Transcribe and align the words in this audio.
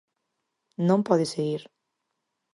Non 0.87 0.99
pode 1.07 1.25
seguir. 1.33 1.61